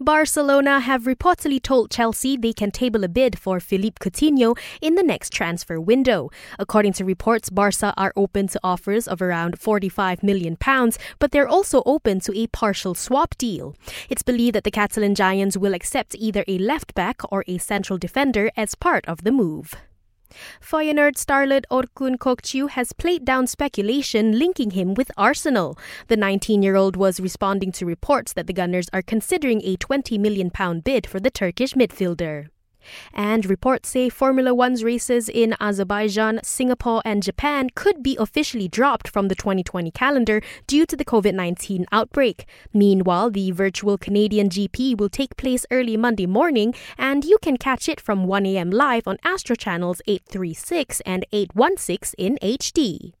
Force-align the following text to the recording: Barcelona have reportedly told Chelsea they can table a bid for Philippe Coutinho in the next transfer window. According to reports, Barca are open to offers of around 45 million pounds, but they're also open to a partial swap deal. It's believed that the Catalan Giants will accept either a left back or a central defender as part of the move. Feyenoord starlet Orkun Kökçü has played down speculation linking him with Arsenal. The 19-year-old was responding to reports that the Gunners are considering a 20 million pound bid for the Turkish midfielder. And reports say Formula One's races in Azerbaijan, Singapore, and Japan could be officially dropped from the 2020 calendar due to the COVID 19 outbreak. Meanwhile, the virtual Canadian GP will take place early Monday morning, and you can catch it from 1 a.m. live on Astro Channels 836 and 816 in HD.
Barcelona 0.00 0.80
have 0.80 1.04
reportedly 1.04 1.62
told 1.62 1.90
Chelsea 1.90 2.36
they 2.36 2.52
can 2.52 2.70
table 2.70 3.04
a 3.04 3.08
bid 3.08 3.38
for 3.38 3.60
Philippe 3.60 3.98
Coutinho 4.00 4.58
in 4.80 4.96
the 4.96 5.02
next 5.02 5.32
transfer 5.32 5.80
window. 5.80 6.30
According 6.58 6.94
to 6.94 7.04
reports, 7.04 7.48
Barca 7.48 7.94
are 7.96 8.12
open 8.16 8.48
to 8.48 8.60
offers 8.64 9.06
of 9.06 9.22
around 9.22 9.58
45 9.58 10.22
million 10.22 10.56
pounds, 10.56 10.98
but 11.18 11.30
they're 11.30 11.48
also 11.48 11.82
open 11.86 12.18
to 12.20 12.36
a 12.36 12.48
partial 12.48 12.94
swap 12.94 13.38
deal. 13.38 13.76
It's 14.08 14.22
believed 14.22 14.56
that 14.56 14.64
the 14.64 14.70
Catalan 14.70 15.14
Giants 15.14 15.56
will 15.56 15.74
accept 15.74 16.16
either 16.18 16.44
a 16.48 16.58
left 16.58 16.94
back 16.94 17.20
or 17.30 17.44
a 17.46 17.58
central 17.58 17.98
defender 17.98 18.50
as 18.56 18.74
part 18.74 19.06
of 19.06 19.22
the 19.22 19.32
move. 19.32 19.74
Feyenoord 20.60 21.16
starlet 21.16 21.64
Orkun 21.70 22.16
Kökçü 22.16 22.70
has 22.70 22.92
played 22.92 23.24
down 23.24 23.46
speculation 23.46 24.38
linking 24.38 24.70
him 24.70 24.94
with 24.94 25.10
Arsenal. 25.16 25.78
The 26.08 26.16
19-year-old 26.16 26.96
was 26.96 27.20
responding 27.20 27.72
to 27.72 27.86
reports 27.86 28.32
that 28.32 28.46
the 28.46 28.52
Gunners 28.52 28.88
are 28.92 29.02
considering 29.02 29.60
a 29.64 29.76
20 29.76 30.18
million 30.18 30.50
pound 30.50 30.84
bid 30.84 31.06
for 31.06 31.20
the 31.20 31.30
Turkish 31.30 31.74
midfielder. 31.74 32.53
And 33.12 33.46
reports 33.46 33.88
say 33.88 34.08
Formula 34.08 34.54
One's 34.54 34.84
races 34.84 35.28
in 35.28 35.54
Azerbaijan, 35.58 36.40
Singapore, 36.42 37.02
and 37.04 37.22
Japan 37.22 37.70
could 37.74 38.02
be 38.02 38.16
officially 38.20 38.68
dropped 38.68 39.08
from 39.08 39.28
the 39.28 39.34
2020 39.34 39.90
calendar 39.90 40.42
due 40.66 40.84
to 40.86 40.96
the 40.96 41.04
COVID 41.04 41.34
19 41.34 41.86
outbreak. 41.90 42.46
Meanwhile, 42.72 43.30
the 43.30 43.50
virtual 43.50 43.96
Canadian 43.96 44.48
GP 44.48 44.98
will 44.98 45.08
take 45.08 45.36
place 45.36 45.64
early 45.70 45.96
Monday 45.96 46.26
morning, 46.26 46.74
and 46.98 47.24
you 47.24 47.38
can 47.40 47.56
catch 47.56 47.88
it 47.88 48.00
from 48.00 48.26
1 48.26 48.44
a.m. 48.46 48.70
live 48.70 49.08
on 49.08 49.16
Astro 49.24 49.56
Channels 49.56 50.02
836 50.06 51.00
and 51.06 51.24
816 51.32 52.14
in 52.18 52.38
HD. 52.42 53.14